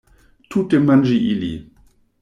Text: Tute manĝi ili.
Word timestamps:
Tute 0.53 0.81
manĝi 0.87 1.21
ili. 1.35 1.55